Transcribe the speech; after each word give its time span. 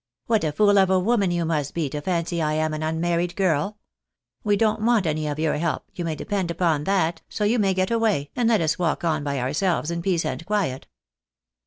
"What 0.25 0.43
a 0.43 0.51
fool 0.51 0.79
of 0.79 0.89
a 0.89 0.97
woman 0.99 1.29
you 1.29 1.45
must 1.45 1.75
be, 1.75 1.87
to 1.91 2.01
fancy 2.01 2.41
I 2.41 2.53
am 2.53 2.73
an 2.73 2.81
unmarried 2.81 3.35
girl! 3.35 3.77
We 4.43 4.57
don't 4.57 4.81
want 4.83 5.05
any 5.05 5.27
of 5.27 5.37
your 5.37 5.59
help, 5.59 5.83
you 5.93 6.03
may 6.03 6.15
depend 6.15 6.49
upon 6.49 6.85
that, 6.85 7.21
so 7.29 7.43
you 7.43 7.59
may 7.59 7.75
get 7.75 7.91
away, 7.91 8.31
and 8.35 8.49
let 8.49 8.61
us 8.61 8.79
walk 8.79 9.03
on 9.03 9.23
by 9.23 9.39
ourselves 9.39 9.91
in 9.91 10.01
peace 10.01 10.25
and 10.25 10.43
quiet." 10.43 10.87